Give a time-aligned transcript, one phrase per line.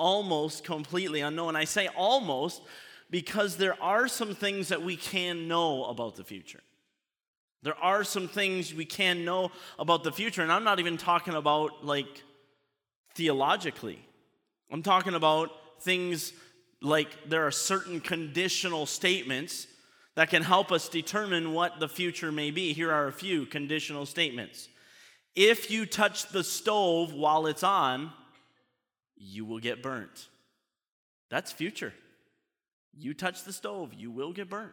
[0.00, 1.54] almost completely unknown.
[1.54, 2.62] I say almost
[3.10, 6.60] because there are some things that we can know about the future.
[7.62, 11.34] There are some things we can know about the future, and I'm not even talking
[11.34, 12.22] about like
[13.14, 13.98] theologically.
[14.72, 15.50] I'm talking about
[15.82, 16.32] things
[16.80, 19.66] like there are certain conditional statements
[20.14, 22.72] that can help us determine what the future may be.
[22.72, 24.68] Here are a few conditional statements.
[25.36, 28.12] If you touch the stove while it's on,
[29.20, 30.28] you will get burnt.
[31.28, 31.92] That's future.
[32.98, 34.72] You touch the stove, you will get burnt.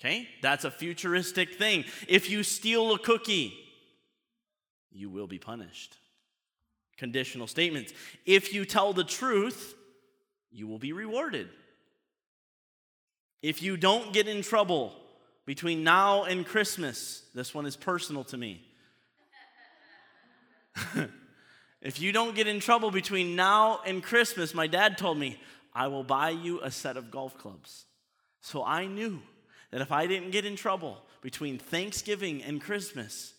[0.00, 0.28] Okay?
[0.40, 1.84] That's a futuristic thing.
[2.08, 3.54] If you steal a cookie,
[4.90, 5.96] you will be punished.
[6.96, 7.92] Conditional statements.
[8.24, 9.74] If you tell the truth,
[10.50, 11.48] you will be rewarded.
[13.42, 14.92] If you don't get in trouble
[15.46, 18.62] between now and Christmas, this one is personal to me.
[21.82, 25.38] if you don't get in trouble between now and Christmas, my dad told me,
[25.74, 27.86] I will buy you a set of golf clubs.
[28.40, 29.20] So I knew
[29.70, 33.34] that if I didn't get in trouble between Thanksgiving and Christmas,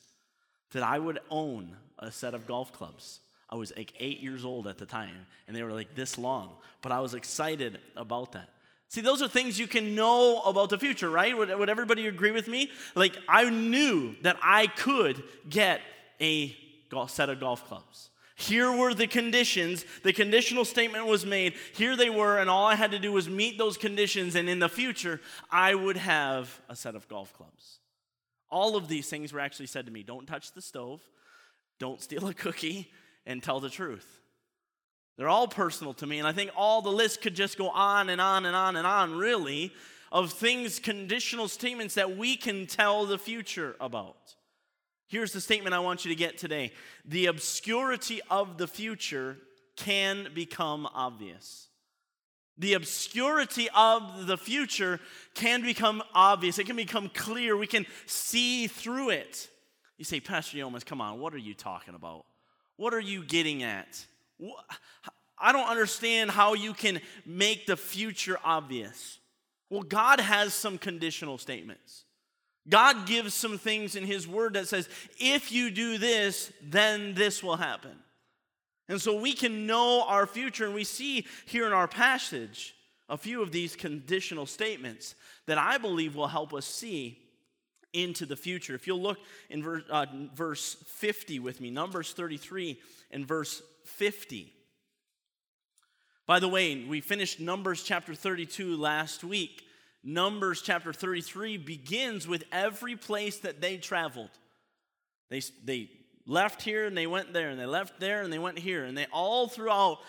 [0.72, 3.19] that I would own a set of golf clubs.
[3.50, 6.50] I was like eight years old at the time, and they were like this long,
[6.81, 8.50] but I was excited about that.
[8.89, 11.38] See, those are things you can know about the future, right?
[11.38, 12.72] Would, would everybody agree with me?
[12.95, 15.81] Like, I knew that I could get
[16.19, 16.55] a
[17.07, 18.09] set of golf clubs.
[18.44, 19.86] Here were the conditions.
[20.03, 21.53] The conditional statement was made.
[21.73, 24.59] Here they were, and all I had to do was meet those conditions, and in
[24.59, 27.80] the future, I would have a set of golf clubs.
[28.50, 31.02] All of these things were actually said to me don't touch the stove,
[31.80, 32.91] don't steal a cookie,
[33.25, 34.19] and tell the truth.
[35.17, 38.09] They're all personal to me, and I think all the list could just go on
[38.09, 39.72] and on and on and on, really,
[40.11, 44.35] of things, conditional statements that we can tell the future about.
[45.14, 46.72] Here's the statement I want you to get today
[47.06, 49.38] the obscurity of the future
[49.75, 51.67] can become obvious.
[52.58, 55.00] The obscurity of the future
[55.36, 56.58] can become obvious.
[56.58, 57.56] It can become clear.
[57.56, 59.52] We can see through it.
[60.00, 62.25] You say, Pastor Yeomans, come on, what are you talking about?
[62.78, 64.03] What are you getting at?
[65.38, 69.19] I don't understand how you can make the future obvious.
[69.69, 72.03] Well, God has some conditional statements.
[72.69, 74.88] God gives some things in His Word that says,
[75.19, 77.91] if you do this, then this will happen.
[78.88, 82.75] And so we can know our future, and we see here in our passage
[83.09, 85.16] a few of these conditional statements
[85.46, 87.19] that I believe will help us see
[87.91, 88.75] into the future.
[88.75, 89.19] If you'll look
[89.50, 92.79] in verse, uh, verse 50 with me, Numbers 33
[93.12, 94.52] and verse 50.
[96.25, 99.63] By the way, we finished Numbers chapter 32 last week.
[100.03, 104.30] Numbers chapter 33 begins with every place that they traveled.
[105.30, 105.90] They, they
[106.25, 108.97] left here and they went there, and they left there and they went here, and
[108.97, 110.00] they all throughout.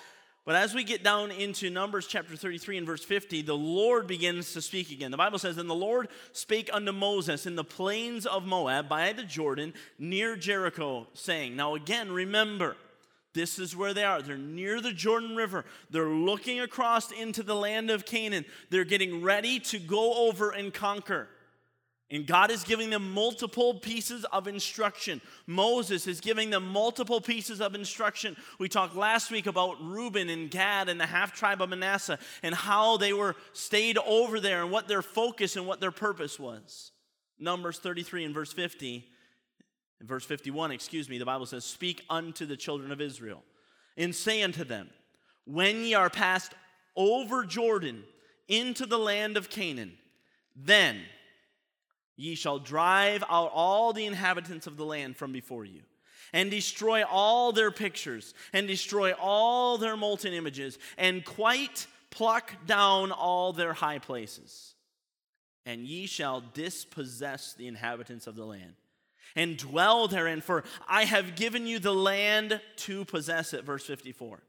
[0.45, 4.53] But as we get down into Numbers chapter 33 and verse 50, the Lord begins
[4.53, 5.11] to speak again.
[5.11, 9.13] The Bible says, And the Lord spake unto Moses in the plains of Moab by
[9.15, 12.77] the Jordan near Jericho, saying, Now again, remember,
[13.35, 14.23] this is where they are.
[14.23, 15.65] They're near the Jordan River.
[15.91, 18.45] They're looking across into the land of Canaan.
[18.71, 21.29] They're getting ready to go over and conquer.
[22.11, 25.21] And God is giving them multiple pieces of instruction.
[25.49, 28.37] Moses is giving them multiple pieces of instruction.
[28.61, 32.55] We talked last week about Reuben and Gad and the half tribe of Manasseh and
[32.55, 36.93] how they were stayed over there and what their focus and what their purpose was.
[37.41, 39.09] Numbers 33 and verse 50
[40.05, 43.43] in verse 51, excuse me, the Bible says, Speak unto the children of Israel,
[43.97, 44.91] and say unto them,
[45.47, 46.53] When ye are passed
[46.95, 48.05] over Jordan
[48.47, 49.95] into the land of Canaan,
[50.55, 51.01] then
[52.17, 55.81] ye shall drive out all the inhabitants of the land from before you
[56.35, 63.11] and destroy all their pictures, and destroy all their molten images, and quite pluck down
[63.11, 64.75] all their high places.
[65.65, 68.75] And ye shall dispossess the inhabitants of the land
[69.37, 73.65] and dwell therein, for I have given you the land to possess it.
[73.65, 74.43] Verse 54.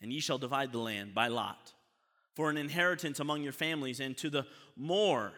[0.00, 1.72] And ye shall divide the land by lot
[2.34, 4.46] for an inheritance among your families, and to the
[4.76, 5.32] more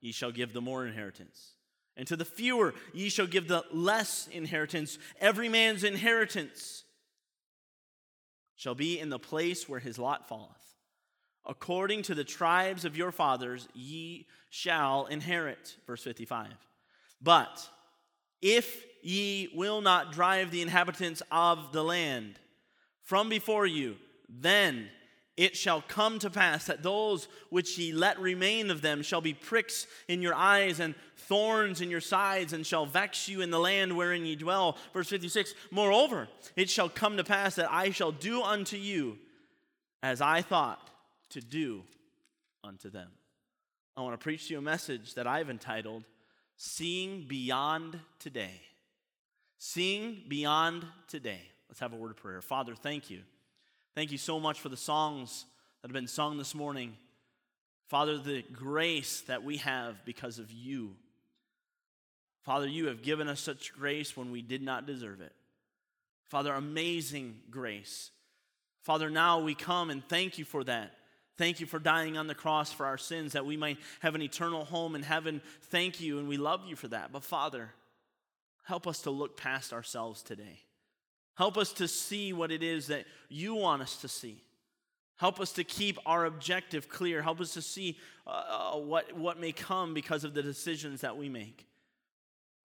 [0.00, 1.52] ye shall give the more inheritance.
[1.96, 4.98] And to the fewer ye shall give the less inheritance.
[5.20, 6.84] Every man's inheritance
[8.56, 10.50] shall be in the place where his lot falleth.
[11.44, 15.76] According to the tribes of your fathers, ye shall inherit.
[15.86, 16.48] Verse 55.
[17.22, 17.68] But
[18.40, 22.38] if ye will not drive the inhabitants of the land
[23.02, 23.96] from before you,
[24.28, 24.88] then
[25.36, 29.32] it shall come to pass that those which ye let remain of them shall be
[29.32, 33.58] pricks in your eyes and thorns in your sides, and shall vex you in the
[33.58, 34.76] land wherein ye dwell.
[34.92, 39.18] Verse 56 Moreover, it shall come to pass that I shall do unto you
[40.02, 40.90] as I thought
[41.30, 41.84] to do
[42.62, 43.08] unto them.
[43.96, 46.04] I want to preach to you a message that I've entitled
[46.64, 48.60] Seeing Beyond Today.
[49.58, 51.40] Seeing Beyond Today.
[51.68, 52.40] Let's have a word of prayer.
[52.40, 53.22] Father, thank you
[53.94, 55.44] Thank you so much for the songs
[55.80, 56.96] that have been sung this morning.
[57.88, 60.94] Father, the grace that we have because of you.
[62.42, 65.34] Father, you have given us such grace when we did not deserve it.
[66.24, 68.10] Father, amazing grace.
[68.82, 70.94] Father, now we come and thank you for that.
[71.38, 74.22] Thank you for dying on the cross for our sins that we might have an
[74.22, 75.40] eternal home in heaven.
[75.70, 77.10] Thank you, and we love you for that.
[77.10, 77.70] But Father,
[78.64, 80.60] help us to look past ourselves today.
[81.34, 84.42] Help us to see what it is that you want us to see.
[85.16, 87.22] Help us to keep our objective clear.
[87.22, 91.16] Help us to see uh, uh, what, what may come because of the decisions that
[91.16, 91.66] we make.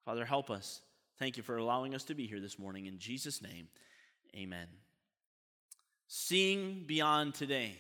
[0.05, 0.81] Father, help us.
[1.19, 2.85] Thank you for allowing us to be here this morning.
[2.85, 3.67] In Jesus' name,
[4.35, 4.67] amen.
[6.07, 7.75] Seeing beyond today.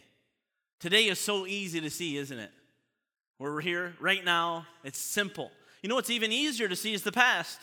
[0.79, 2.51] Today is so easy to see, isn't it?
[3.37, 5.51] Where we're here right now, it's simple.
[5.81, 7.59] You know what's even easier to see is the past.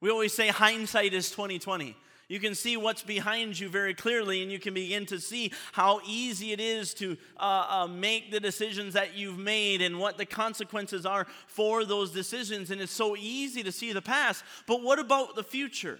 [0.00, 1.96] We always say hindsight is 2020.
[2.28, 6.00] You can see what's behind you very clearly, and you can begin to see how
[6.06, 10.26] easy it is to uh, uh, make the decisions that you've made and what the
[10.26, 12.70] consequences are for those decisions.
[12.70, 14.44] And it's so easy to see the past.
[14.66, 15.98] But what about the future?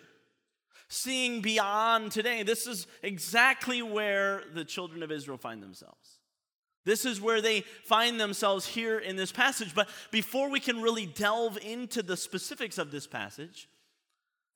[0.88, 2.42] Seeing beyond today.
[2.42, 6.17] This is exactly where the children of Israel find themselves.
[6.88, 9.74] This is where they find themselves here in this passage.
[9.74, 13.68] But before we can really delve into the specifics of this passage,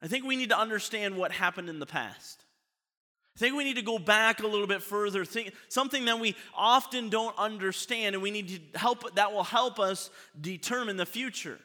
[0.00, 2.46] I think we need to understand what happened in the past.
[3.36, 6.34] I think we need to go back a little bit further, think, something that we
[6.56, 10.08] often don't understand, and we need to help that will help us
[10.40, 11.58] determine the future.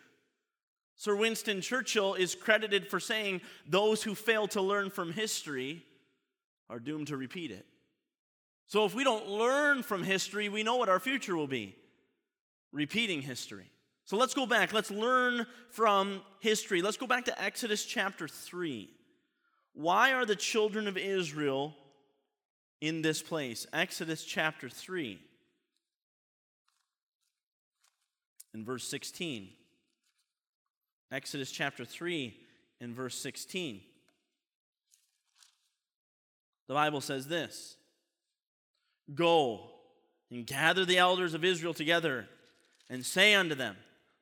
[0.98, 3.40] Sir Winston Churchill is credited for saying,
[3.70, 5.86] Those who fail to learn from history
[6.70, 7.66] are doomed to repeat it.
[8.68, 11.76] So if we don't learn from history, we know what our future will be
[12.72, 13.72] repeating history.
[14.06, 14.74] So let's go back.
[14.74, 16.82] Let's learn from history.
[16.82, 18.90] Let's go back to Exodus chapter 3.
[19.74, 21.76] Why are the children of Israel
[22.82, 23.66] in this place?
[23.72, 25.20] Exodus chapter 3
[28.54, 29.50] in verse 16.
[31.12, 32.38] Exodus chapter 3
[32.82, 33.82] in verse 16.
[36.68, 37.77] The Bible says this
[39.14, 39.70] Go
[40.30, 42.28] and gather the elders of Israel together
[42.90, 43.76] and say unto them,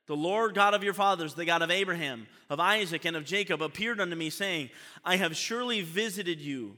[0.06, 3.60] the Lord God of your fathers, the God of Abraham, of Isaac, and of Jacob,
[3.60, 4.70] appeared unto me, saying,
[5.04, 6.76] I have surely visited you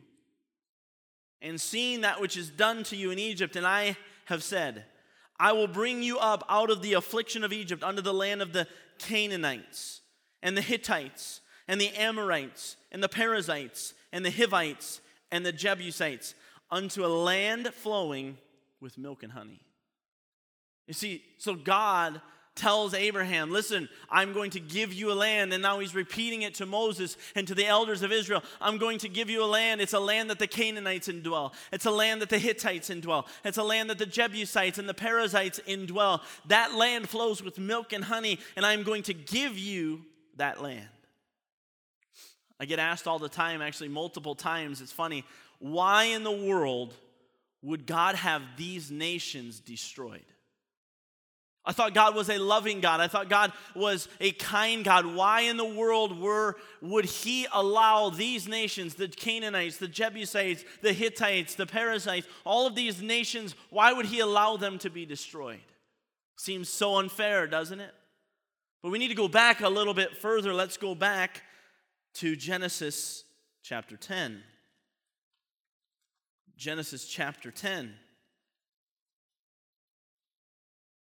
[1.43, 4.85] and seen that which is done to you in Egypt, and I have said,
[5.39, 8.53] I will bring you up out of the affliction of Egypt unto the land of
[8.53, 8.67] the
[8.99, 10.01] Canaanites,
[10.43, 15.01] and the Hittites, and the Amorites, and the Perizzites, and the Hivites,
[15.31, 16.35] and the Jebusites,
[16.71, 18.39] unto a land flowing
[18.81, 19.61] with milk and honey.
[20.87, 22.21] You see, so God
[22.59, 25.53] tells Abraham, Listen, I'm going to give you a land.
[25.53, 28.43] And now he's repeating it to Moses and to the elders of Israel.
[28.61, 29.81] I'm going to give you a land.
[29.81, 33.59] It's a land that the Canaanites indwell, it's a land that the Hittites indwell, it's
[33.59, 36.21] a land that the Jebusites and the Perizzites indwell.
[36.47, 40.03] That land flows with milk and honey, and I'm going to give you
[40.37, 40.89] that land.
[42.61, 44.81] I get asked all the time, actually, multiple times.
[44.81, 45.25] It's funny.
[45.59, 46.95] Why in the world
[47.63, 50.25] would God have these nations destroyed?
[51.69, 53.01] I thought God was a loving God.
[53.01, 55.05] I thought God was a kind God.
[55.05, 60.95] Why in the world were, would He allow these nations, the Canaanites, the Jebusites, the
[60.95, 65.61] Hittites, the Perizzites, all of these nations, why would He allow them to be destroyed?
[66.37, 67.93] Seems so unfair, doesn't it?
[68.83, 70.55] But we need to go back a little bit further.
[70.55, 71.43] Let's go back
[72.15, 73.25] to Genesis
[73.63, 74.43] chapter 10.
[76.59, 77.95] Genesis chapter 10.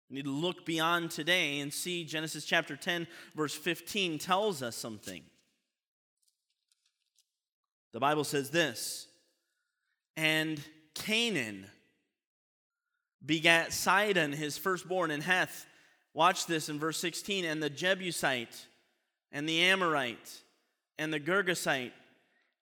[0.08, 4.76] We need to look beyond today and see Genesis chapter 10, verse 15 tells us
[4.76, 5.22] something.
[7.92, 9.08] The Bible says this
[10.16, 10.60] And
[10.94, 11.66] Canaan
[13.24, 15.66] begat Sidon, his firstborn, and Heth.
[16.14, 18.66] Watch this in verse 16 and the Jebusite,
[19.32, 20.42] and the Amorite,
[20.96, 21.92] and the Girgashite,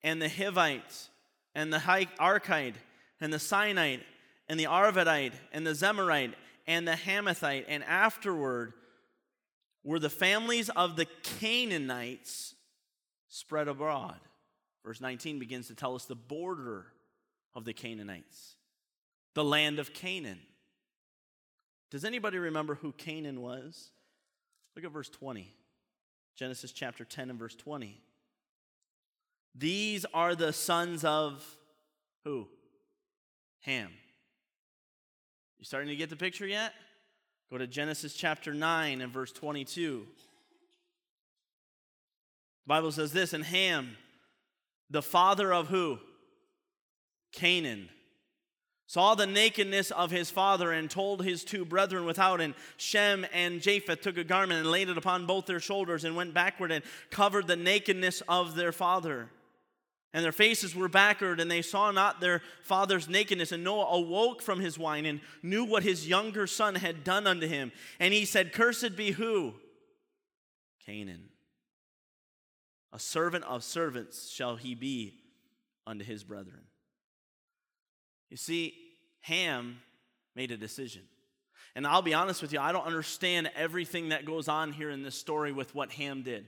[0.03, 1.09] and the Hivite,
[1.59, 2.77] and the Arkite,
[3.21, 4.03] and the Sinite,
[4.49, 6.35] and the Arvadite, and the Zemarite
[6.69, 8.75] and the Hamathite, and afterward
[9.83, 11.07] were the families of the
[11.41, 12.55] Canaanites
[13.29, 14.21] spread abroad.
[14.85, 16.87] Verse 19 begins to tell us the border
[17.57, 18.55] of the Canaanites.
[19.35, 20.41] the land of Canaan.
[21.91, 23.91] Does anybody remember who Canaan was?
[24.77, 25.53] Look at verse 20.
[26.37, 28.01] Genesis chapter 10 and verse 20.
[29.59, 31.45] These are the sons of
[32.25, 32.47] who?
[33.63, 33.91] Ham.
[35.59, 36.73] You starting to get the picture yet?
[37.51, 40.07] Go to Genesis chapter 9 and verse 22.
[42.65, 43.97] The Bible says this, and Ham,
[44.91, 45.99] the father of who?
[47.33, 47.89] Canaan
[48.87, 52.41] saw the nakedness of his father and told his two brethren without.
[52.41, 56.15] And Shem and Japheth took a garment and laid it upon both their shoulders and
[56.15, 59.31] went backward and covered the nakedness of their father.
[60.15, 63.53] And their faces were backward, and they saw not their father's nakedness.
[63.53, 67.47] And Noah awoke from his wine and knew what his younger son had done unto
[67.47, 67.73] him.
[68.01, 69.55] And he said, Cursed be who?
[70.87, 71.29] Canaan.
[72.93, 75.15] A servant of servants shall he be
[75.87, 76.63] unto his brethren.
[78.31, 78.75] You see,
[79.21, 79.79] Ham
[80.35, 81.03] made a decision.
[81.75, 85.03] And I'll be honest with you, I don't understand everything that goes on here in
[85.03, 86.47] this story with what Ham did.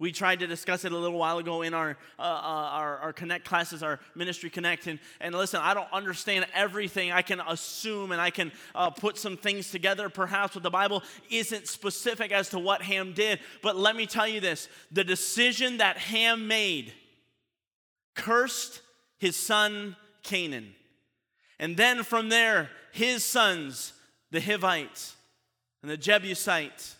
[0.00, 3.12] We tried to discuss it a little while ago in our, uh, uh, our, our,
[3.12, 4.86] Connect classes, our Ministry Connect.
[4.86, 7.12] And, and listen, I don't understand everything.
[7.12, 11.02] I can assume and I can uh, put some things together, perhaps, but the Bible
[11.28, 13.40] isn't specific as to what Ham did.
[13.62, 16.94] But let me tell you this the decision that Ham made
[18.14, 18.80] cursed
[19.18, 20.74] his son Canaan.
[21.58, 23.92] And then from there, his sons,
[24.30, 25.12] the Hivite,
[25.82, 26.94] and the Jebusite,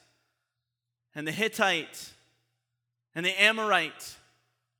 [1.14, 2.12] and the Hittite,
[3.14, 4.16] and the Amorite,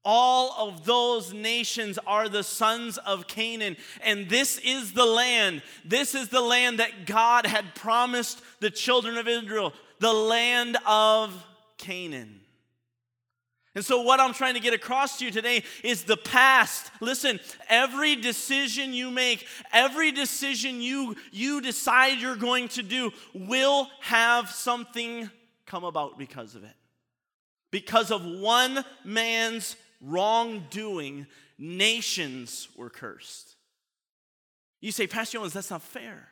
[0.05, 3.77] all of those nations are the sons of Canaan.
[4.03, 5.63] And this is the land.
[5.85, 11.45] This is the land that God had promised the children of Israel, the land of
[11.77, 12.41] Canaan.
[13.75, 16.91] And so, what I'm trying to get across to you today is the past.
[17.01, 23.89] Listen, every decision you make, every decision you, you decide you're going to do will
[24.01, 25.31] have something
[25.67, 26.75] come about because of it.
[27.71, 31.27] Because of one man's wrongdoing,
[31.59, 33.57] nations were cursed.
[34.81, 36.29] You say, Pastor Jones, that's not fair.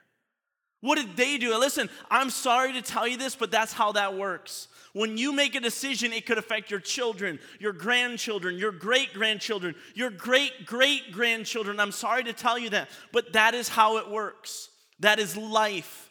[0.80, 1.56] What did they do?
[1.58, 4.68] Listen, I'm sorry to tell you this, but that's how that works.
[4.92, 9.74] When you make a decision, it could affect your children, your grandchildren, your great grandchildren,
[9.94, 11.80] your great great grandchildren.
[11.80, 14.70] I'm sorry to tell you that, but that is how it works.
[15.00, 16.10] That is life.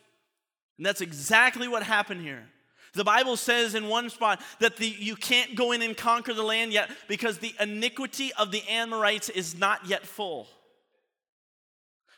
[0.77, 2.45] And that's exactly what happened here.
[2.97, 6.43] The Bible says in one spot that the, you can't go in and conquer the
[6.43, 10.47] land yet because the iniquity of the Amorites is not yet full.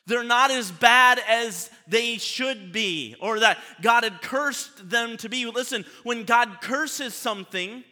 [0.08, 5.30] They're not as bad as they should be, or that God had cursed them to
[5.30, 5.46] be.
[5.46, 7.84] Listen, when God curses something,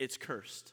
[0.00, 0.72] it's cursed.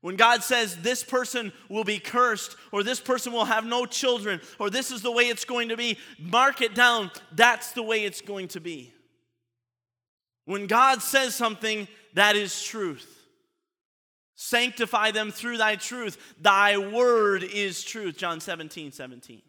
[0.00, 4.40] When God says this person will be cursed, or this person will have no children,
[4.58, 7.10] or this is the way it's going to be, mark it down.
[7.32, 8.94] That's the way it's going to be.
[10.44, 13.22] When God says something, that is truth.
[14.34, 16.18] Sanctify them through thy truth.
[16.40, 18.16] Thy word is truth.
[18.16, 19.42] John 17, 17.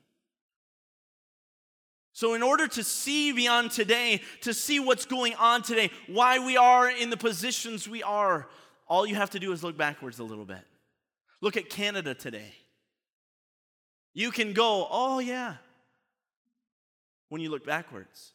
[2.13, 6.55] So, in order to see beyond today, to see what's going on today, why we
[6.55, 8.47] are in the positions we are,
[8.87, 10.63] all you have to do is look backwards a little bit.
[11.41, 12.53] Look at Canada today.
[14.13, 15.55] You can go, oh, yeah,
[17.27, 18.31] when you look backwards.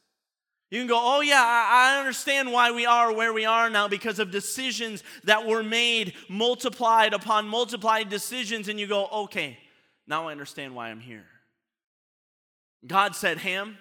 [0.70, 4.20] You can go, oh, yeah, I understand why we are where we are now because
[4.20, 8.68] of decisions that were made, multiplied upon multiplied decisions.
[8.68, 9.58] And you go, okay,
[10.06, 11.26] now I understand why I'm here.
[12.86, 13.78] God said, Ham,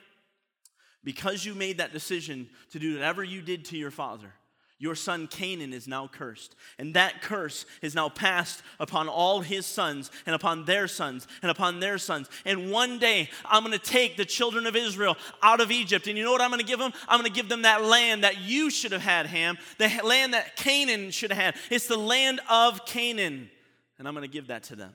[1.04, 4.34] because you made that decision to do whatever you did to your father,
[4.80, 6.56] your son Canaan is now cursed.
[6.80, 11.52] And that curse is now passed upon all his sons and upon their sons and
[11.52, 12.30] upon their sons.
[12.46, 16.08] And one day I'm going to take the children of Israel out of Egypt.
[16.08, 16.94] And you know what I'm going to give them?
[17.10, 20.34] I'm going to give them that land that you should have had, Ham, the land
[20.34, 21.56] that Canaan should have had.
[21.70, 23.50] It's the land of Canaan.
[23.98, 24.94] And I'm going to give that to them.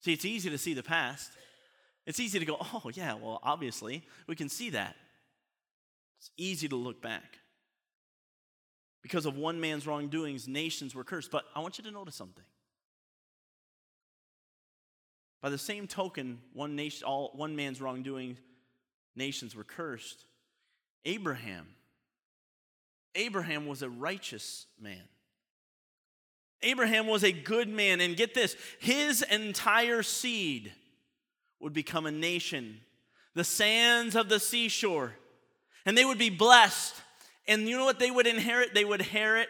[0.00, 1.30] See, it's easy to see the past.
[2.06, 4.96] It's easy to go, oh, yeah, well, obviously, we can see that.
[6.18, 7.38] It's easy to look back.
[9.02, 11.30] Because of one man's wrongdoings, nations were cursed.
[11.30, 12.44] But I want you to notice something.
[15.40, 18.38] By the same token, one nation, all one man's wrongdoing,
[19.14, 20.24] nations were cursed.
[21.04, 21.68] Abraham,
[23.14, 25.02] Abraham was a righteous man.
[26.62, 30.72] Abraham was a good man, and get this, his entire seed
[31.60, 32.80] would become a nation,
[33.34, 35.14] the sands of the seashore,
[35.86, 36.94] and they would be blessed
[37.48, 38.74] and you know what they would inherit?
[38.74, 39.48] They would inherit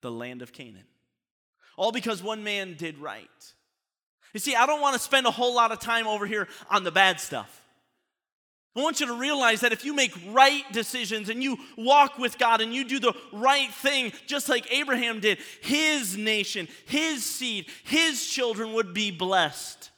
[0.00, 0.86] the land of Canaan.
[1.76, 3.28] All because one man did right.
[4.34, 6.84] You see, I don't want to spend a whole lot of time over here on
[6.84, 7.62] the bad stuff.
[8.76, 12.38] I want you to realize that if you make right decisions and you walk with
[12.38, 17.66] God and you do the right thing, just like Abraham did, his nation, his seed,
[17.84, 19.90] his children would be blessed.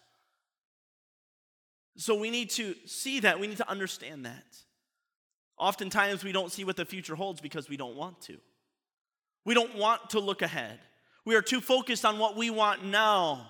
[1.97, 3.39] So we need to see that.
[3.39, 4.45] We need to understand that.
[5.61, 8.39] Oftentimes, we don't see what the future holds because we don't want to.
[9.45, 10.79] We don't want to look ahead.
[11.27, 13.47] We are too focused on what we want now.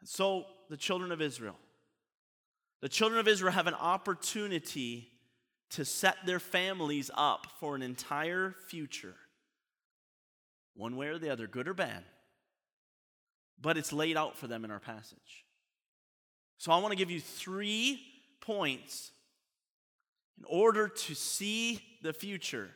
[0.00, 1.56] And So, the children of Israel,
[2.82, 5.08] the children of Israel have an opportunity
[5.70, 9.14] to set their families up for an entire future,
[10.74, 12.04] one way or the other, good or bad.
[13.58, 15.46] But it's laid out for them in our passage.
[16.58, 18.00] So I want to give you three
[18.50, 19.12] points
[20.36, 22.68] in order to see the future,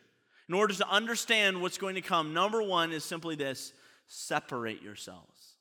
[0.47, 2.33] in order to understand what's going to come.
[2.33, 3.73] Number one is simply this
[4.07, 5.55] separate yourselves.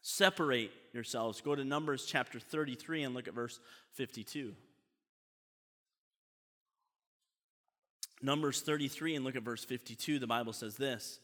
[0.00, 1.42] Separate yourselves.
[1.42, 3.60] Go to Numbers chapter 33 and look at verse
[3.96, 4.54] 52.
[8.22, 10.18] Numbers 33 and look at verse 52.
[10.18, 11.20] The Bible says this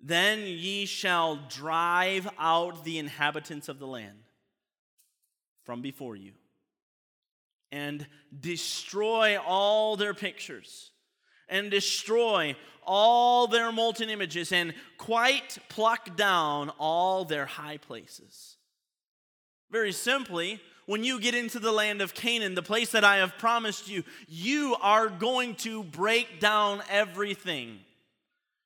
[0.00, 4.18] Then ye shall drive out the inhabitants of the land
[5.64, 6.32] from before you
[7.72, 8.06] and
[8.40, 10.90] destroy all their pictures
[11.48, 18.56] and destroy all their molten images and quite pluck down all their high places.
[19.70, 23.38] Very simply, when you get into the land of Canaan, the place that I have
[23.38, 27.78] promised you, you are going to break down everything.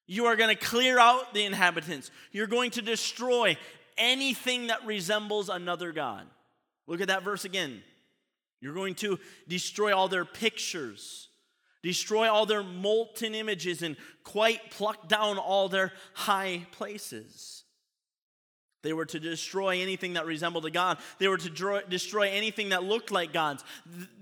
[0.06, 2.10] You are going to clear out the inhabitants.
[2.32, 3.56] You're going to destroy
[3.98, 6.26] anything that resembles another God.
[6.86, 7.82] Look at that verse again.
[8.64, 11.28] You're going to destroy all their pictures
[11.84, 17.64] destroy all their molten images, and quite pluck down all their high places.
[18.82, 20.96] They were to destroy anything that resembled a God.
[21.18, 23.62] They were to destroy anything that looked like gods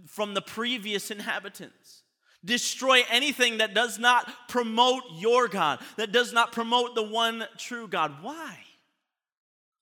[0.08, 2.02] from the previous inhabitants.
[2.44, 7.87] Destroy anything that does not promote your God, that does not promote the one true
[7.87, 8.22] God.
[8.22, 8.58] Why?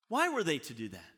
[0.08, 1.09] Why were they to do that?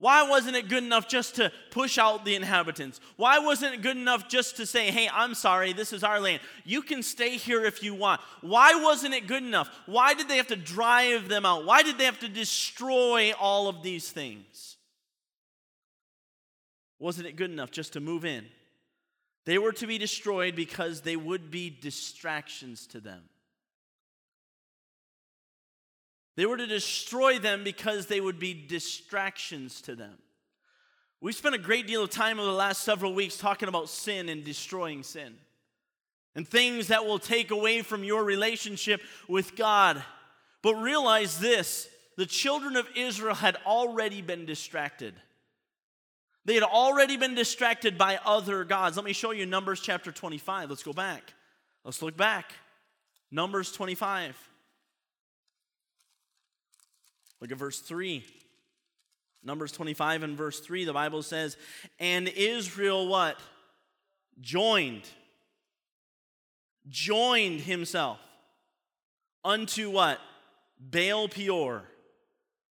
[0.00, 3.00] Why wasn't it good enough just to push out the inhabitants?
[3.16, 6.40] Why wasn't it good enough just to say, hey, I'm sorry, this is our land.
[6.64, 8.20] You can stay here if you want.
[8.40, 9.68] Why wasn't it good enough?
[9.86, 11.64] Why did they have to drive them out?
[11.64, 14.76] Why did they have to destroy all of these things?
[17.00, 18.46] Wasn't it good enough just to move in?
[19.46, 23.22] They were to be destroyed because they would be distractions to them.
[26.38, 30.16] They were to destroy them because they would be distractions to them.
[31.20, 34.28] We've spent a great deal of time over the last several weeks talking about sin
[34.28, 35.34] and destroying sin
[36.36, 40.00] and things that will take away from your relationship with God.
[40.62, 45.14] But realize this the children of Israel had already been distracted.
[46.44, 48.94] They had already been distracted by other gods.
[48.94, 50.70] Let me show you Numbers chapter 25.
[50.70, 51.34] Let's go back.
[51.82, 52.52] Let's look back.
[53.32, 54.36] Numbers 25.
[57.40, 58.24] Look at verse 3.
[59.44, 61.56] Numbers 25 and verse 3, the Bible says,
[61.98, 63.38] And Israel what?
[64.40, 65.08] Joined.
[66.88, 68.18] Joined himself
[69.44, 70.18] unto what?
[70.80, 71.84] Baal Peor.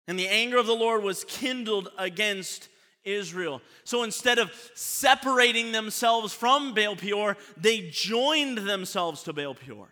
[0.09, 2.69] And the anger of the Lord was kindled against
[3.05, 3.61] Israel.
[3.85, 9.89] So instead of separating themselves from Baal Peor, they joined themselves to Baal Peor.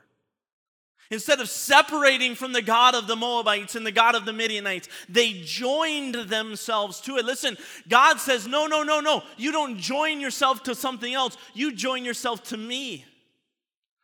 [1.10, 4.88] Instead of separating from the God of the Moabites and the God of the Midianites,
[5.08, 7.24] they joined themselves to it.
[7.24, 7.56] Listen,
[7.88, 9.24] God says, No, no, no, no.
[9.36, 13.04] You don't join yourself to something else, you join yourself to me.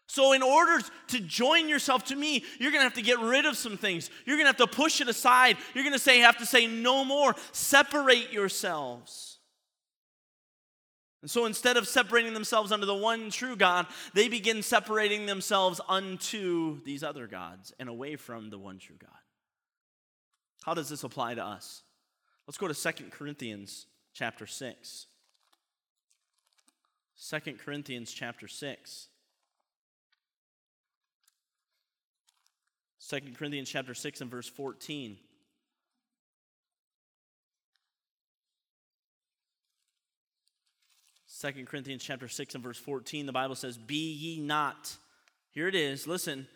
[0.09, 3.45] So, in order to join yourself to me, you're going to have to get rid
[3.45, 4.11] of some things.
[4.25, 5.57] You're going to have to push it aside.
[5.75, 7.35] You're going to say, have to say no more.
[7.53, 9.36] Separate yourselves.
[11.27, 15.81] And so instead of separating themselves under the one true God, they begin separating themselves
[15.89, 19.11] unto these other gods and away from the one true God.
[20.63, 21.83] How does this apply to us?
[22.47, 25.07] Let's go to Second Corinthians chapter 6.
[27.29, 29.09] 2 Corinthians chapter 6.
[33.09, 35.19] 2 Corinthians chapter 6 and verse 14.
[41.41, 44.97] 2 Corinthians chapter 6 and verse 14, the Bible says, Be ye not,
[45.51, 46.47] here it is, listen,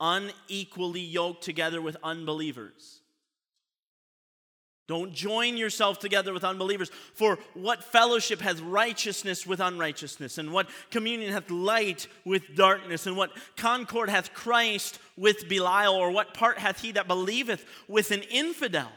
[0.00, 3.00] unequally yoked together with unbelievers.
[4.86, 6.90] Don't join yourself together with unbelievers.
[7.12, 10.38] For what fellowship hath righteousness with unrighteousness?
[10.38, 13.06] And what communion hath light with darkness?
[13.06, 15.94] And what concord hath Christ with Belial?
[15.94, 18.90] Or what part hath he that believeth with an infidel?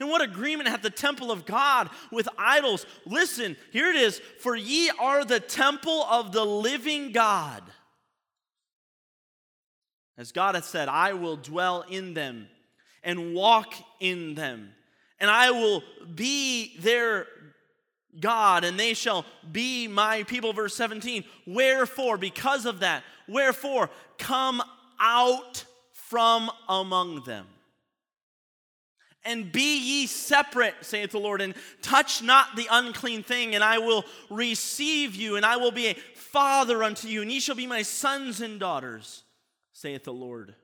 [0.00, 2.86] And what agreement hath the temple of God with idols?
[3.04, 7.62] Listen, here it is For ye are the temple of the living God.
[10.16, 12.48] As God hath said, I will dwell in them
[13.02, 14.70] and walk in them.
[15.20, 15.82] And I will
[16.14, 17.26] be their
[18.20, 20.52] God, and they shall be my people.
[20.52, 21.24] Verse 17.
[21.46, 24.62] Wherefore, because of that, wherefore, come
[25.00, 27.46] out from among them.
[29.24, 33.78] And be ye separate, saith the Lord, and touch not the unclean thing, and I
[33.78, 37.66] will receive you, and I will be a father unto you, and ye shall be
[37.66, 39.24] my sons and daughters,
[39.72, 40.54] saith the Lord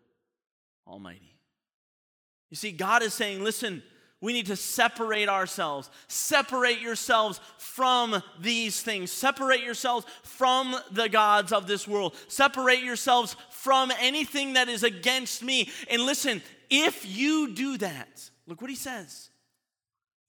[0.86, 1.36] Almighty.
[2.50, 3.82] You see, God is saying, listen,
[4.20, 5.90] we need to separate ourselves.
[6.08, 9.10] Separate yourselves from these things.
[9.10, 12.14] Separate yourselves from the gods of this world.
[12.28, 15.68] Separate yourselves from anything that is against me.
[15.90, 16.40] And listen,
[16.70, 19.30] if you do that, look what he says.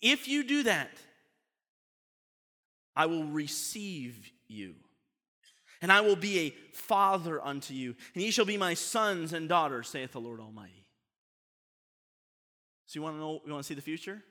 [0.02, 0.92] If you do that,
[2.96, 4.76] I will receive you.
[5.82, 9.50] And I will be a father unto you, and ye shall be my sons and
[9.50, 10.86] daughters, saith the Lord Almighty.
[12.86, 14.24] So you want to know you want to see the future?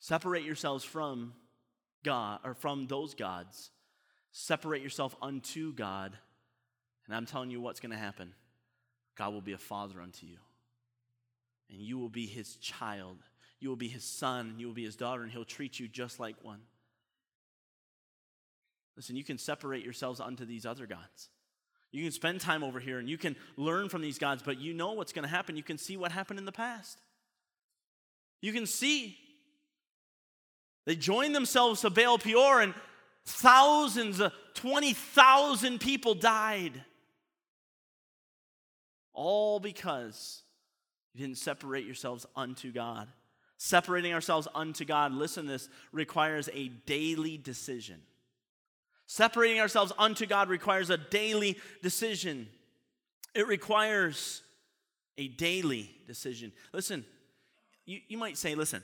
[0.00, 1.34] Separate yourselves from
[2.02, 3.70] God or from those gods.
[4.32, 6.16] Separate yourself unto God.
[7.06, 8.32] And I'm telling you what's going to happen.
[9.16, 10.38] God will be a father unto you.
[11.72, 13.18] And you will be his child.
[13.58, 15.88] You will be his son, and you will be his daughter, and he'll treat you
[15.88, 16.60] just like one.
[18.96, 21.30] Listen, you can separate yourselves unto these other gods.
[21.92, 24.72] You can spend time over here and you can learn from these gods, but you
[24.72, 25.56] know what's going to happen.
[25.56, 26.98] You can see what happened in the past.
[28.40, 29.16] You can see.
[30.86, 32.74] They joined themselves to Baal Peor, and
[33.24, 36.82] thousands, uh, 20,000 people died.
[39.12, 40.42] All because
[41.14, 43.08] you didn't separate yourselves unto God.
[43.58, 48.00] Separating ourselves unto God, listen this, requires a daily decision.
[49.06, 52.48] Separating ourselves unto God requires a daily decision.
[53.34, 54.42] It requires
[55.18, 56.52] a daily decision.
[56.72, 57.04] Listen,
[57.84, 58.82] you, you might say, listen,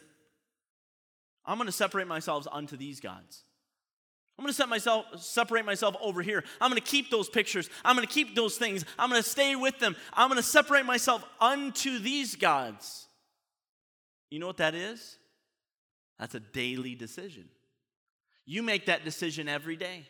[1.45, 3.43] I'm going to separate myself unto these gods.
[4.39, 6.45] I'm going to set myself, separate myself over here.
[6.61, 7.69] I'm going to keep those pictures.
[7.85, 8.85] I'm going to keep those things.
[8.97, 9.97] I'm going to stay with them.
[10.13, 13.09] I'm going to separate myself unto these gods.
[14.31, 15.19] You know what that is?
[16.21, 17.49] That's a daily decision.
[18.47, 20.07] You make that decision every day.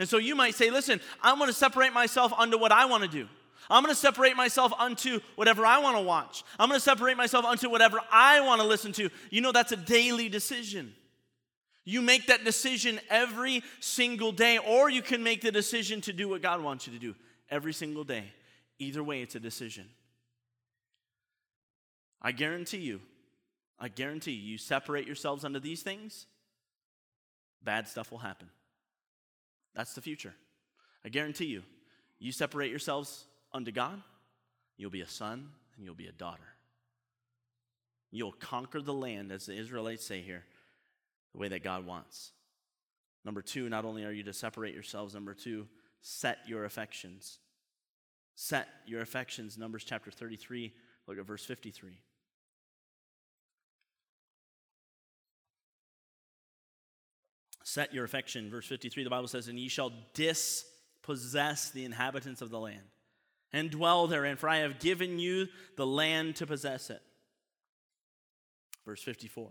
[0.00, 3.04] And so you might say, listen, I'm going to separate myself unto what I want
[3.04, 3.28] to do.
[3.68, 6.42] I'm going to separate myself unto whatever I want to watch.
[6.58, 9.10] I'm going to separate myself unto whatever I want to listen to.
[9.30, 10.92] You know, that's a daily decision.
[11.84, 16.28] You make that decision every single day, or you can make the decision to do
[16.28, 17.14] what God wants you to do
[17.50, 18.24] every single day.
[18.78, 19.86] Either way, it's a decision.
[22.22, 23.00] I guarantee you,
[23.78, 26.26] I guarantee you, you separate yourselves unto these things,
[27.62, 28.48] bad stuff will happen.
[29.74, 30.34] That's the future.
[31.04, 31.62] I guarantee you,
[32.18, 34.02] you separate yourselves unto God,
[34.76, 36.42] you'll be a son and you'll be a daughter.
[38.10, 40.44] You'll conquer the land, as the Israelites say here,
[41.32, 42.32] the way that God wants.
[43.24, 45.66] Number two, not only are you to separate yourselves, number two,
[46.00, 47.38] set your affections.
[48.34, 49.58] Set your affections.
[49.58, 50.72] Numbers chapter 33,
[51.06, 51.98] look at verse 53.
[57.62, 62.50] Set your affection, verse 53, the Bible says, and ye shall dispossess the inhabitants of
[62.50, 62.82] the land
[63.52, 67.00] and dwell therein, for I have given you the land to possess it.
[68.84, 69.50] Verse 54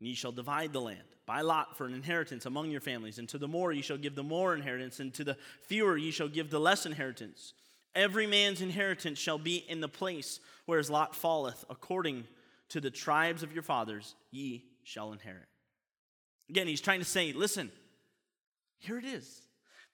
[0.00, 3.28] And ye shall divide the land by lot for an inheritance among your families, and
[3.28, 6.28] to the more ye shall give the more inheritance, and to the fewer ye shall
[6.28, 7.52] give the less inheritance.
[7.94, 12.24] Every man's inheritance shall be in the place where his lot falleth, according
[12.70, 15.46] to the tribes of your fathers ye shall inherit.
[16.48, 17.70] Again, he's trying to say, listen,
[18.78, 19.42] here it is.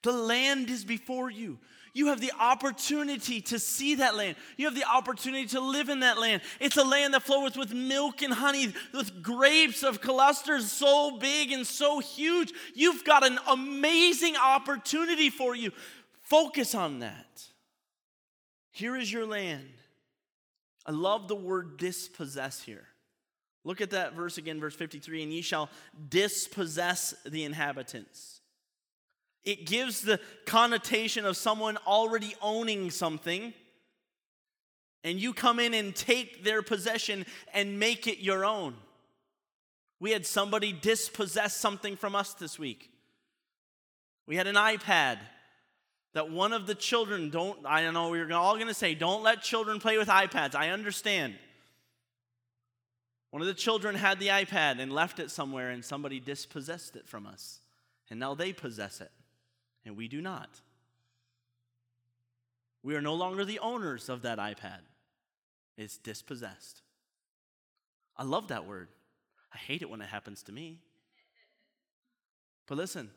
[0.03, 1.59] The land is before you.
[1.97, 4.35] You have the opportunity to see that land.
[4.55, 6.43] You have the opportunity to live in that land.
[6.59, 11.51] It's a land that flows with milk and honey, with grapes of clusters so big
[11.51, 12.53] and so huge.
[12.75, 15.71] You've got an amazing opportunity for you.
[16.21, 17.43] Focus on that.
[18.69, 19.67] Here is your land.
[20.85, 22.85] I love the word dispossess here.
[23.63, 25.67] Look at that verse again, verse 53 and ye shall
[26.09, 28.36] dispossess the inhabitants.
[29.45, 33.53] It gives the connotation of someone already owning something.
[35.03, 38.75] and you come in and take their possession and make it your own.
[39.99, 42.91] We had somebody dispossess something from us this week.
[44.25, 45.19] We had an iPad
[46.13, 49.23] that one of the children don't I don't know we're all going to say don't
[49.23, 50.55] let children play with iPads.
[50.55, 51.35] I understand.
[53.31, 57.07] One of the children had the iPad and left it somewhere and somebody dispossessed it
[57.07, 57.59] from us.
[58.09, 59.11] And now they possess it
[59.87, 60.61] and we do not.
[62.83, 64.81] We are no longer the owners of that iPad.
[65.77, 66.81] It's dispossessed.
[68.15, 68.89] I love that word.
[69.53, 70.79] I hate it when it happens to me.
[72.67, 73.09] But listen,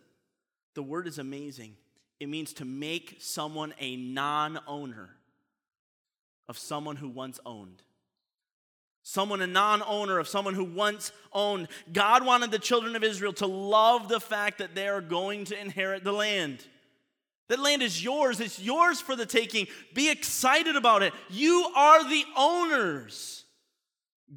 [0.75, 1.77] the word is amazing.
[2.21, 5.11] It means to make someone a non owner
[6.49, 7.83] of someone who once owned.
[9.03, 11.69] Someone, a non owner of someone who once owned.
[11.93, 15.61] God wanted the children of Israel to love the fact that they are going to
[15.61, 16.65] inherit the land.
[17.49, 19.67] That land is yours, it's yours for the taking.
[19.93, 21.13] Be excited about it.
[21.31, 23.45] You are the owners.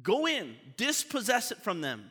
[0.02, 2.10] Go in, dispossess it from them.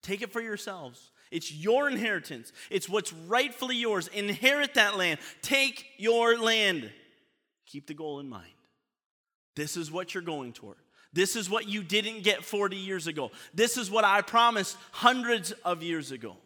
[0.00, 1.10] Take it for yourselves.
[1.30, 4.08] It's your inheritance, it's what's rightfully yours.
[4.08, 5.20] Inherit that land.
[5.42, 6.90] Take your land.
[7.66, 8.48] Keep the goal in mind.
[9.54, 10.78] This is what you're going toward.
[11.12, 13.30] This is what you didn't get 40 years ago.
[13.54, 16.36] This is what I promised hundreds of years ago.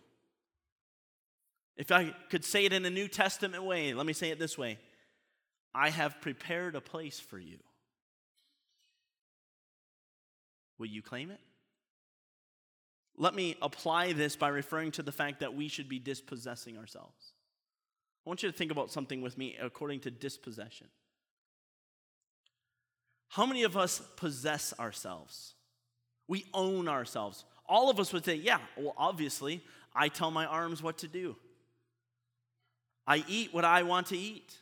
[1.77, 4.57] If I could say it in a New Testament way, let me say it this
[4.57, 4.79] way
[5.75, 7.59] I have prepared a place for you.
[10.79, 11.41] Will you claim it?
[13.17, 17.35] Let me apply this by referring to the fact that we should be dispossessing ourselves.
[18.25, 20.89] I want you to think about something with me according to dispossession.
[23.33, 25.55] How many of us possess ourselves?
[26.29, 27.47] We own ourselves.
[27.67, 29.65] All of us would say, yeah, well, obviously,
[29.95, 31.35] I tell my arms what to do.
[33.07, 34.55] I eat what I want to eat.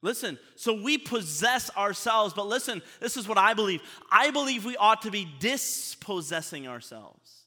[0.00, 3.82] Listen, so we possess ourselves, but listen, this is what I believe.
[4.10, 7.42] I believe we ought to be dispossessing ourselves.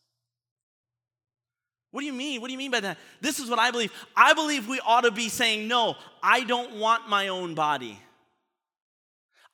[1.90, 2.42] What do you mean?
[2.42, 3.00] What do you mean by that?
[3.22, 3.92] This is what I believe.
[4.16, 8.00] I believe we ought to be saying, no, I don't want my own body.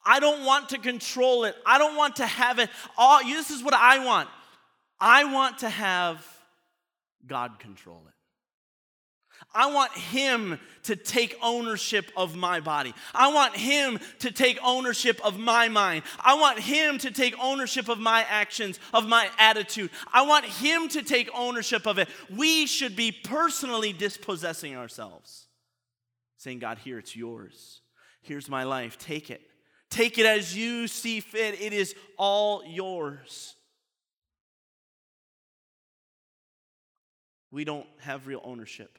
[0.06, 1.56] I don't want to control it.
[1.66, 2.70] I don't want to have it.
[2.98, 4.30] All, this is what I want.
[5.00, 6.26] I want to have
[7.28, 8.14] God control it.
[9.54, 12.94] I want Him to take ownership of my body.
[13.14, 16.04] I want Him to take ownership of my mind.
[16.20, 19.90] I want Him to take ownership of my actions, of my attitude.
[20.14, 22.08] I want Him to take ownership of it.
[22.30, 25.48] We should be personally dispossessing ourselves,
[26.38, 27.82] saying, God, here it's yours.
[28.22, 28.98] Here's my life.
[28.98, 29.42] Take it.
[29.92, 31.62] Take it as you see fit.
[31.62, 33.56] It is all yours.
[37.52, 38.98] We don't have real ownership.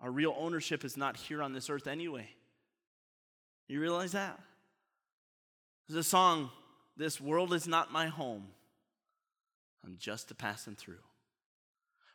[0.00, 2.28] Our real ownership is not here on this earth anyway.
[3.66, 4.38] You realize that?
[5.88, 6.50] There's a song,
[6.96, 8.46] This World is Not My Home.
[9.84, 11.02] I'm just a passing through.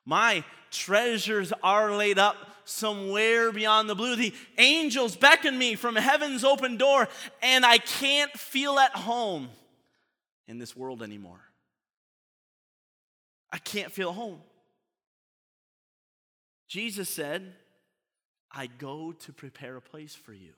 [0.09, 4.15] My treasures are laid up somewhere beyond the blue.
[4.15, 7.07] The angels beckon me from heaven's open door,
[7.43, 9.49] and I can't feel at home
[10.47, 11.41] in this world anymore.
[13.51, 14.39] I can't feel home.
[16.67, 17.53] Jesus said,
[18.51, 20.53] I go to prepare a place for you.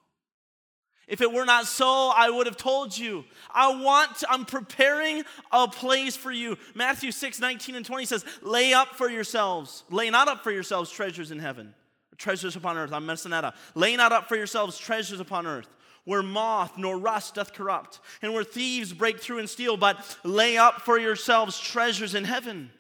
[1.12, 3.26] If it were not so, I would have told you.
[3.54, 6.58] I want, to, I'm preparing a place for you.
[6.74, 10.90] Matthew 6, 19 and 20 says, Lay up for yourselves, lay not up for yourselves
[10.90, 11.74] treasures in heaven,
[12.18, 12.94] treasures upon earth.
[12.94, 13.58] I'm messing that up.
[13.76, 15.68] Lay not up for yourselves treasures upon earth,
[16.06, 20.56] where moth nor rust doth corrupt, and where thieves break through and steal, but lay
[20.56, 22.72] up for yourselves treasures in heaven,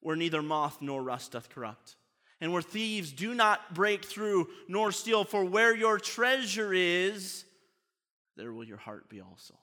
[0.00, 1.96] where neither moth nor rust doth corrupt
[2.42, 5.22] and where thieves do not break through nor steal.
[5.22, 7.44] For where your treasure is,
[8.42, 9.54] there will your heart be also.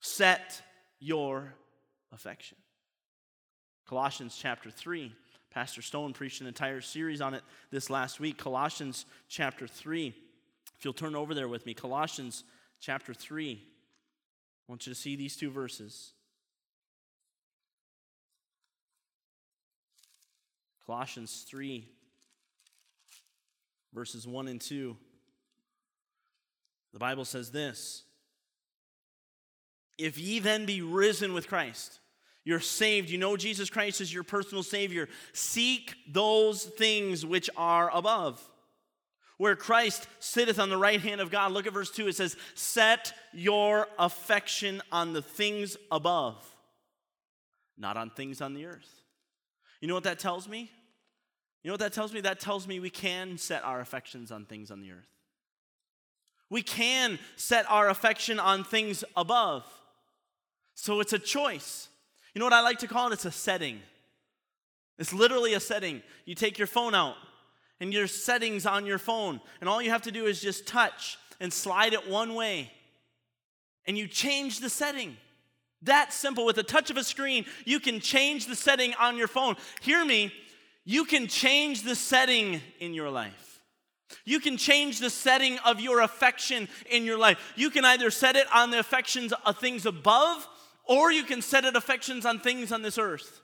[0.00, 0.62] Set
[0.98, 1.52] your
[2.10, 2.56] affection.
[3.86, 5.12] Colossians chapter 3.
[5.50, 8.38] Pastor Stone preached an entire series on it this last week.
[8.38, 10.14] Colossians chapter 3.
[10.78, 12.44] If you'll turn over there with me, Colossians
[12.80, 13.60] chapter 3.
[13.60, 16.12] I want you to see these two verses.
[20.86, 21.86] Colossians 3,
[23.92, 24.96] verses 1 and 2.
[26.92, 28.04] The Bible says this
[29.98, 32.00] If ye then be risen with Christ,
[32.44, 37.90] you're saved, you know Jesus Christ is your personal Savior, seek those things which are
[37.94, 38.42] above.
[39.36, 41.52] Where Christ sitteth on the right hand of God.
[41.52, 42.08] Look at verse 2.
[42.08, 46.44] It says, Set your affection on the things above,
[47.78, 49.02] not on things on the earth.
[49.80, 50.70] You know what that tells me?
[51.62, 52.20] You know what that tells me?
[52.20, 55.08] That tells me we can set our affections on things on the earth.
[56.50, 59.64] We can set our affection on things above.
[60.74, 61.88] So it's a choice.
[62.34, 63.14] You know what I like to call it?
[63.14, 63.80] It's a setting.
[64.98, 66.02] It's literally a setting.
[66.26, 67.16] You take your phone out
[67.80, 71.18] and your settings on your phone, and all you have to do is just touch
[71.40, 72.70] and slide it one way,
[73.86, 75.16] and you change the setting.
[75.82, 76.44] That simple.
[76.44, 79.56] With a touch of a screen, you can change the setting on your phone.
[79.80, 80.30] Hear me,
[80.84, 83.49] you can change the setting in your life.
[84.24, 87.38] You can change the setting of your affection in your life.
[87.56, 90.48] You can either set it on the affections of things above,
[90.84, 93.40] or you can set it affections on things on this earth.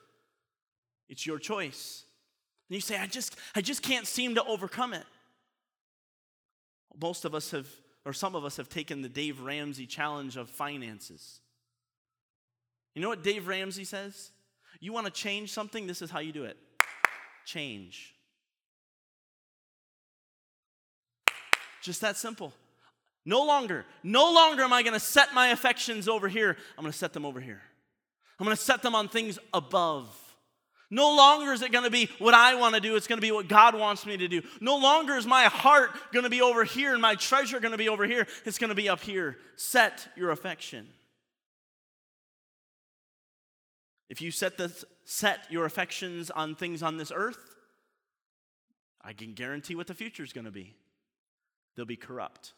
[1.08, 2.04] It's your choice.
[2.68, 5.04] And you say, I just, I just can't seem to overcome it.
[7.00, 7.68] Most of us have,
[8.04, 11.40] or some of us have taken the Dave Ramsey challenge of finances.
[12.94, 14.30] You know what Dave Ramsey says?
[14.80, 15.86] You want to change something?
[15.86, 16.56] This is how you do it
[17.44, 18.15] change.
[21.86, 22.52] Just that simple.
[23.24, 26.56] No longer, no longer am I going to set my affections over here.
[26.76, 27.62] I'm going to set them over here.
[28.40, 30.08] I'm going to set them on things above.
[30.90, 33.24] No longer is it going to be what I want to do, it's going to
[33.24, 34.42] be what God wants me to do.
[34.60, 37.78] No longer is my heart going to be over here and my treasure going to
[37.78, 38.26] be over here.
[38.44, 39.36] It's going to be up here.
[39.54, 40.88] Set your affection.
[44.08, 47.54] If you set, this, set your affections on things on this earth,
[49.00, 50.74] I can guarantee what the future is going to be.
[51.76, 52.52] They'll be corrupt.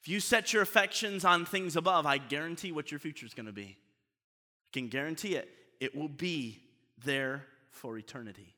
[0.00, 3.46] If you set your affections on things above, I guarantee what your future is going
[3.46, 3.76] to be.
[3.76, 5.48] I can guarantee it
[5.80, 6.60] it will be
[7.04, 8.54] there for eternity.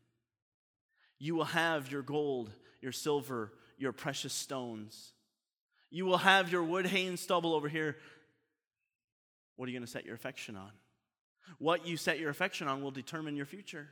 [1.18, 5.12] You will have your gold, your silver, your precious stones.
[5.90, 7.96] You will have your wood, hay, and stubble over here.
[9.56, 10.70] What are you going to set your affection on?
[11.58, 13.88] What you set your affection on will determine your future.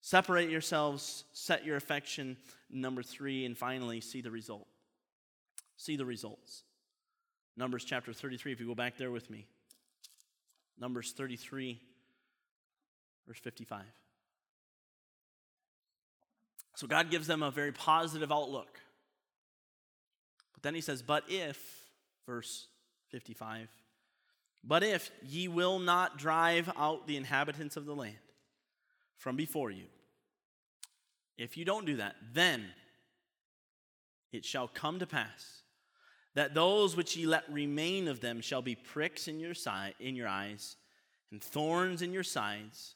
[0.00, 2.36] Separate yourselves, set your affection.
[2.70, 4.66] Number three, and finally, see the result.
[5.76, 6.62] See the results.
[7.56, 9.46] Numbers chapter 33, if you go back there with me.
[10.78, 11.80] Numbers 33,
[13.26, 13.82] verse 55.
[16.76, 18.78] So God gives them a very positive outlook.
[20.54, 21.60] But then he says, But if,
[22.24, 22.68] verse
[23.10, 23.68] 55,
[24.62, 28.14] but if ye will not drive out the inhabitants of the land
[29.18, 29.84] from before you,
[31.36, 32.64] if you don't do that, then
[34.32, 35.62] it shall come to pass
[36.34, 40.14] that those which ye let remain of them shall be pricks in your side in
[40.14, 40.76] your eyes
[41.30, 42.94] and thorns in your sides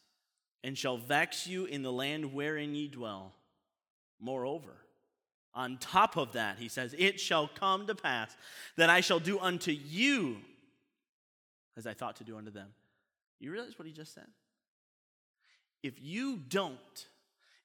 [0.62, 3.32] and shall vex you in the land wherein ye dwell.
[4.20, 4.76] Moreover
[5.54, 8.34] on top of that he says it shall come to pass
[8.78, 10.38] that i shall do unto you
[11.76, 12.68] as i thought to do unto them.
[13.40, 14.28] You realize what he just said
[15.82, 16.78] if you don't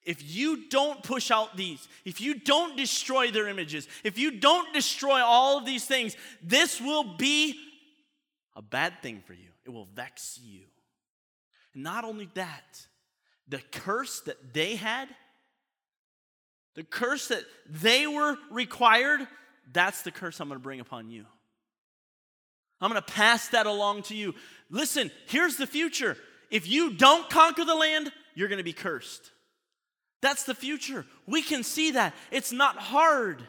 [0.08, 4.73] if you don't push out these, if you don't destroy their images, if you don't
[4.73, 7.60] destroy all of these things, this will be
[8.56, 9.49] a bad thing for you.
[9.65, 10.62] It will vex you.
[11.73, 12.88] And not only that,
[13.49, 15.10] the curse that they had,
[16.75, 19.27] the curse that they were required,
[19.73, 21.25] that's the curse I'm going to bring upon you.
[22.80, 24.36] I'm going to pass that along to you.
[24.69, 26.15] Listen, here's the future.
[26.49, 29.31] If you don't conquer the land, you're going to be cursed.
[30.21, 31.05] That's the future.
[31.25, 32.13] We can see that.
[32.31, 33.41] It's not hard.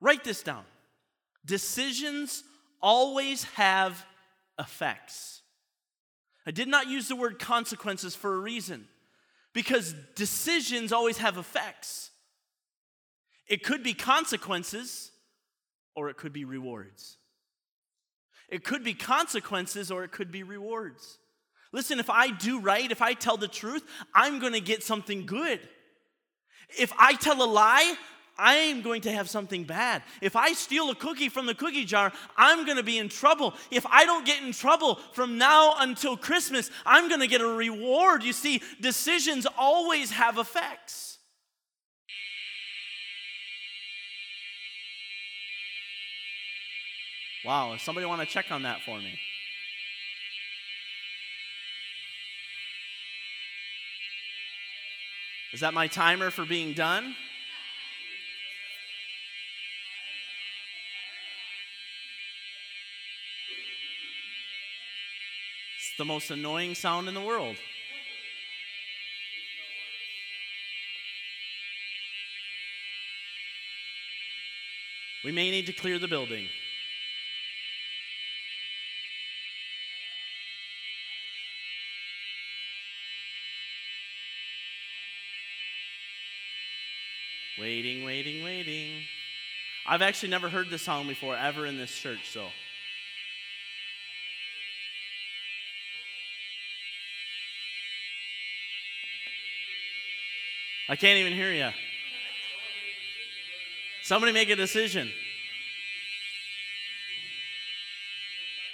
[0.00, 0.64] Write this down.
[1.44, 2.44] Decisions
[2.80, 4.04] always have
[4.58, 5.42] effects.
[6.46, 8.86] I did not use the word consequences for a reason
[9.52, 12.10] because decisions always have effects.
[13.46, 15.10] It could be consequences
[15.94, 17.16] or it could be rewards.
[18.48, 21.18] It could be consequences or it could be rewards.
[21.74, 23.82] Listen, if I do right, if I tell the truth,
[24.14, 25.58] I'm going to get something good.
[26.78, 27.96] If I tell a lie,
[28.38, 30.04] I am going to have something bad.
[30.20, 33.54] If I steal a cookie from the cookie jar, I'm going to be in trouble.
[33.72, 37.48] If I don't get in trouble from now until Christmas, I'm going to get a
[37.48, 38.22] reward.
[38.22, 41.18] You see, decisions always have effects.
[47.44, 49.18] Wow, if somebody want to check on that for me?
[55.54, 57.14] Is that my timer for being done?
[65.76, 67.54] It's the most annoying sound in the world.
[75.22, 76.48] We may need to clear the building.
[89.86, 92.46] I've actually never heard this song before, ever in this church, so.
[100.88, 101.70] I can't even hear you.
[104.02, 105.10] Somebody make a decision.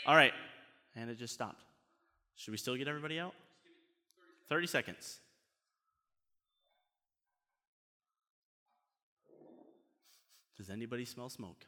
[0.07, 0.33] All right.
[0.97, 1.63] And it just stopped.
[2.37, 3.35] Should we still get everybody out?
[4.49, 5.21] 30 seconds.
[10.61, 11.65] Does anybody smell smoke?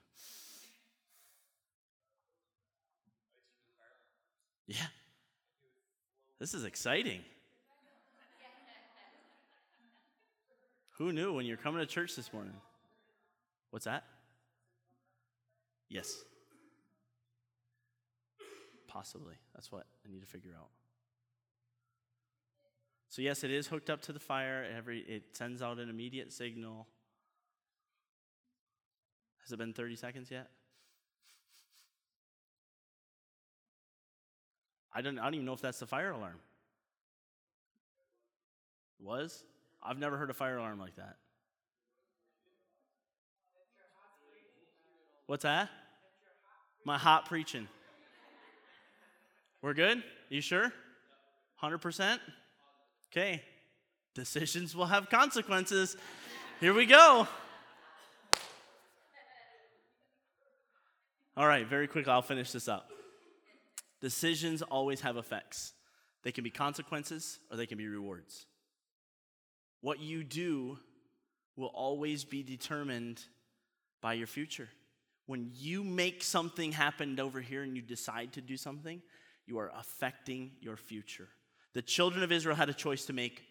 [4.67, 4.77] Yeah.
[6.39, 7.21] This is exciting.
[10.99, 12.53] Who knew when you're coming to church this morning?
[13.71, 14.05] What's that?
[15.89, 16.23] Yes.
[18.87, 19.37] Possibly.
[19.55, 20.69] That's what I need to figure out.
[23.09, 24.67] So yes, it is hooked up to the fire.
[24.77, 26.89] Every it sends out an immediate signal.
[29.43, 30.49] Has it been 30 seconds yet?
[34.95, 36.37] I don't, I don't even know if that's the fire alarm.
[39.01, 39.43] Was?
[39.83, 41.17] I've never heard a fire alarm like that.
[45.27, 45.71] What's that?
[46.85, 47.69] My hot preaching.
[49.63, 50.03] We're good?
[50.29, 50.73] You sure?
[51.63, 52.19] 100%?
[53.11, 53.43] Okay.
[54.15, 55.97] Decisions will have consequences.
[56.61, 57.27] Here we go.
[61.35, 62.91] All right, very quickly, I'll finish this up.
[64.01, 65.73] Decisions always have effects.
[66.25, 68.47] They can be consequences or they can be rewards.
[69.81, 70.79] What you do
[71.57, 73.23] will always be determined
[74.01, 74.69] by your future.
[75.27, 79.01] When you make something happen over here and you decide to do something,
[79.47, 81.29] you are affecting your future.
[81.73, 83.43] The children of Israel had a choice to make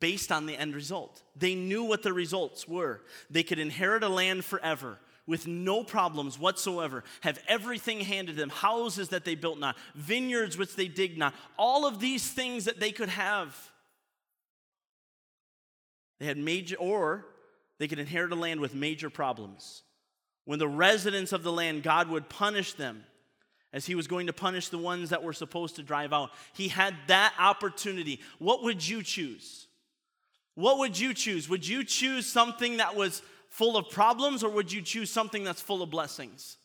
[0.00, 1.22] based on the end result.
[1.36, 3.02] They knew what the results were.
[3.30, 9.08] They could inherit a land forever with no problems whatsoever, have everything handed them, houses
[9.08, 12.92] that they built not, vineyards which they dig not, all of these things that they
[12.92, 13.56] could have.
[16.18, 17.26] They had major, or
[17.78, 19.82] they could inherit a land with major problems.
[20.44, 23.04] When the residents of the land, God would punish them
[23.72, 26.30] as he was going to punish the ones that were supposed to drive out.
[26.54, 28.20] He had that opportunity.
[28.38, 29.66] What would you choose?
[30.54, 31.48] What would you choose?
[31.48, 33.22] Would you choose something that was
[33.56, 36.58] full of problems, or would you choose something that's full of blessings?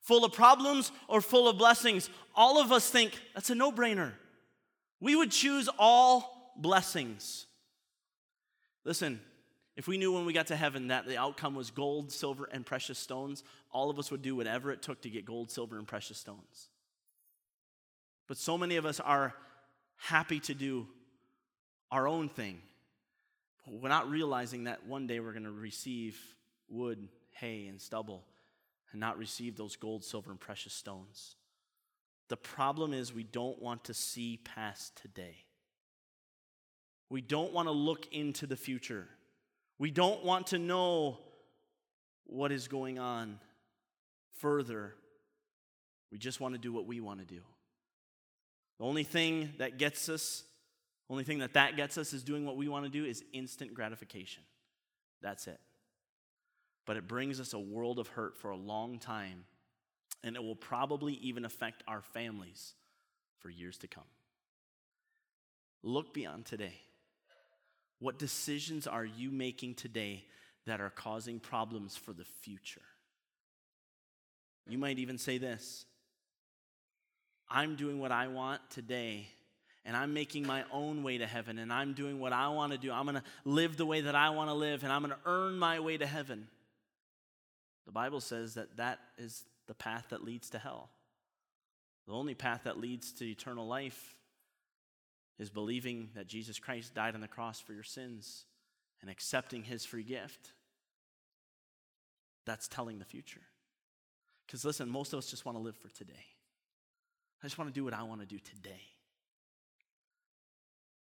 [0.00, 2.08] Full of problems or full of blessings?
[2.34, 4.12] All of us think that's a no brainer.
[5.00, 7.44] We would choose all blessings.
[8.86, 9.20] Listen,
[9.76, 12.64] if we knew when we got to heaven that the outcome was gold, silver, and
[12.64, 15.86] precious stones, all of us would do whatever it took to get gold, silver, and
[15.86, 16.70] precious stones.
[18.28, 19.34] But so many of us are
[19.96, 20.86] happy to do
[21.90, 22.62] our own thing.
[23.66, 26.20] We're not realizing that one day we're going to receive
[26.68, 28.24] wood, hay, and stubble
[28.92, 31.36] and not receive those gold, silver, and precious stones.
[32.28, 35.36] The problem is we don't want to see past today.
[37.10, 39.08] We don't want to look into the future.
[39.78, 41.18] We don't want to know
[42.24, 43.38] what is going on
[44.38, 44.94] further.
[46.10, 47.40] We just want to do what we want to do.
[48.78, 50.44] The only thing that gets us,
[51.10, 53.74] only thing that that gets us is doing what we want to do is instant
[53.74, 54.42] gratification.
[55.20, 55.60] That's it.
[56.86, 59.44] But it brings us a world of hurt for a long time,
[60.22, 62.74] and it will probably even affect our families
[63.38, 64.04] for years to come.
[65.82, 66.74] Look beyond today.
[67.98, 70.24] What decisions are you making today
[70.66, 72.82] that are causing problems for the future?
[74.66, 75.84] You might even say this
[77.48, 79.28] I'm doing what I want today,
[79.84, 82.78] and I'm making my own way to heaven, and I'm doing what I want to
[82.78, 82.90] do.
[82.90, 85.30] I'm going to live the way that I want to live, and I'm going to
[85.30, 86.48] earn my way to heaven.
[87.86, 90.88] The Bible says that that is the path that leads to hell.
[92.06, 94.14] The only path that leads to eternal life
[95.38, 98.44] is believing that Jesus Christ died on the cross for your sins
[99.00, 100.52] and accepting his free gift.
[102.46, 103.40] That's telling the future.
[104.46, 106.12] Because listen, most of us just want to live for today.
[107.42, 108.80] I just want to do what I want to do today.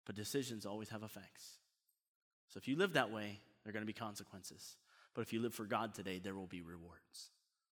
[0.08, 1.58] But decisions always have effects.
[2.48, 4.76] So if you live that way, there are going to be consequences.
[5.14, 7.30] But if you live for God today, there will be rewards.